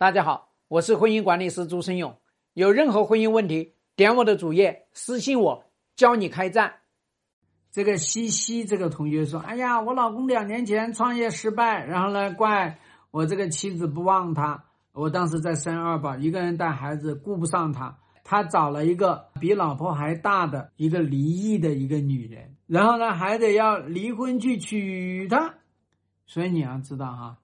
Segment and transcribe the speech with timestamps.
[0.00, 2.16] 大家好，我是婚姻管理师朱生勇。
[2.54, 5.64] 有任何婚姻问题，点我的主页私信我，
[5.96, 6.72] 教你开战。
[7.72, 12.78] 这个西西这个同学说：“哎呀，我老公两年前创业失败，然后呢，怪
[13.10, 14.66] 我这个妻子不旺他。
[14.92, 17.98] 我当时在生二宝，一个人带孩子，顾不上他。
[18.22, 25.56] 他找了一个比老婆还大的一个离异的一个女人，然后呢，还得要离婚去娶她。
[26.24, 27.38] 所以你要知道哈，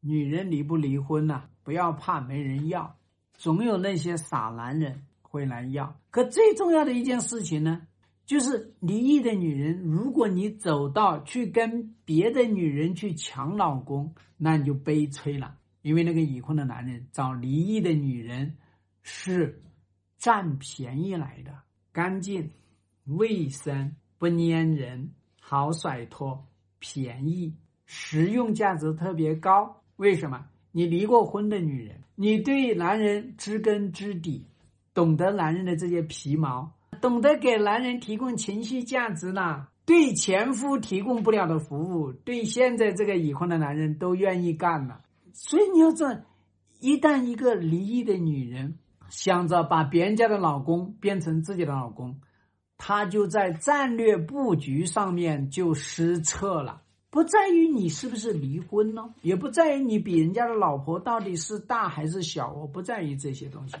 [0.00, 2.96] 女人离不离婚呐？”不要怕没人要，
[3.34, 5.94] 总有那些傻男人会来要。
[6.10, 7.82] 可最重要的一件事情呢，
[8.24, 15.58] 就是离异的女人，如果你走到去跟别的女人去抢老公，那你就悲催了。
[15.82, 18.56] 因为那个已婚的男人找离异的女人
[19.02, 19.62] 是
[20.16, 21.54] 占便宜来的，
[21.92, 22.50] 干净、
[23.04, 26.46] 卫生、不粘人、好甩脱、
[26.78, 27.54] 便宜、
[27.84, 29.82] 实用价值特别高。
[29.98, 30.46] 为什么？
[30.70, 34.46] 你离过婚的女人，你对男人知根知底，
[34.94, 39.66] 懂得男人的这些皮毛，懂得给男人提供情绪价值呢？
[39.84, 45.00] 对前夫提供不了的服务，对现在这个已婚的男人都愿意干了。
[45.32, 46.20] 所以你要知道，
[46.78, 52.20] 一旦一个离异的女人想着把别人家的老公变成自己的老公，
[52.76, 56.82] 她就在战略布局上面就失策了。
[57.10, 63.76] 不在于你是不是离婚呢，也不在于你比人家的老婆到底是大还是小，我不在于这些东西，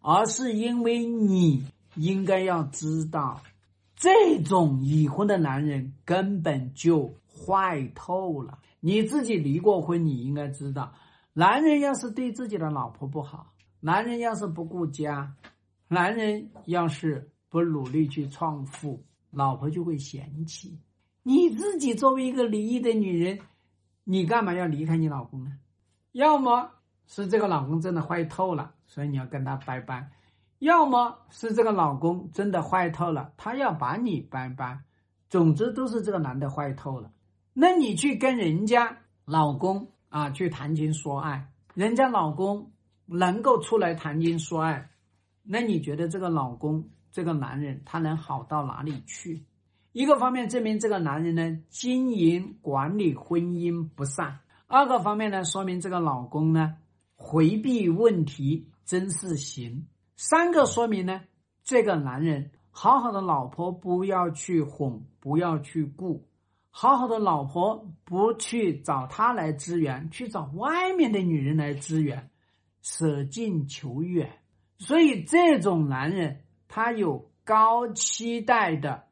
[0.00, 3.42] 而是因为你应该要知道，
[3.96, 8.58] 这种已婚的男人根本就坏透了。
[8.78, 10.94] 你自己离过婚，你应该知道，
[11.32, 15.34] 男人要是对自己的老婆不好，男人要是不顾家，
[15.88, 20.78] 男人要是不努力去创富，老婆就会嫌弃。
[21.28, 23.38] 你自己作为一个离异的女人，
[24.04, 25.52] 你干嘛要离开你老公呢？
[26.12, 26.70] 要么
[27.06, 30.08] 是这个老公真的坏透了，所以你要跟他拜拜；
[30.58, 34.80] 要么是这个老公真的坏透了，他要把你拜拜。
[35.28, 37.12] 总之都是这个男的坏透了。
[37.52, 42.72] 那你去跟人家老公啊去谈情说爱，人家老公
[43.04, 44.88] 能够出来谈情说爱，
[45.42, 49.44] 那你觉得这个老公这个男人他能好到哪里去？
[49.98, 54.38] 一个方面证明这个男人呢经营管理婚姻不善，
[54.68, 56.76] 二个方面呢说明这个老公呢
[57.16, 61.22] 回避问题真是行，三个说明呢
[61.64, 66.28] 这个男人好好的老婆不要去哄，不要去顾，
[66.70, 72.30] 好好的老婆不去找他来支援，去找外面的女人来支援，
[72.82, 74.30] 舍近求远，
[74.78, 79.07] 所以这种男人他有高期待的。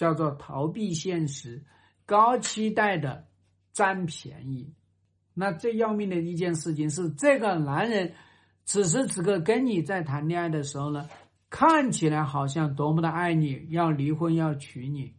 [0.00, 1.62] 叫做逃避现实，
[2.06, 3.26] 高期待的
[3.70, 4.72] 占便宜。
[5.34, 8.14] 那最要命的一件事情是，这个男人
[8.64, 11.06] 此时此刻跟你在谈恋爱的时候呢，
[11.50, 15.16] 看起来好像多么的爱你，要离婚要娶你。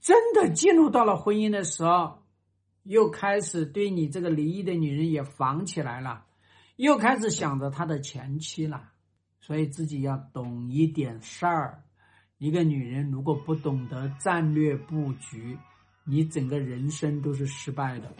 [0.00, 2.22] 真的进入到了婚姻的时候，
[2.84, 6.24] 又开始对你这个离异的女人也防起来了，
[6.76, 8.90] 又开始想着他的前妻了。
[9.38, 11.84] 所以自己要懂一点事儿。
[12.38, 15.58] 一个女人如果不懂得战略布局，
[16.04, 18.12] 你整个人生都是失败的。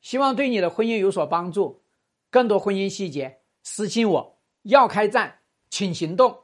[0.00, 1.82] 希望对你的婚姻有所帮助。
[2.30, 4.38] 更多婚姻细节，私信我。
[4.62, 6.43] 要开战，请行动。